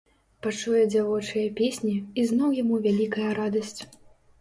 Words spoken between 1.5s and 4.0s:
песні, і зноў яму вялікая радасць.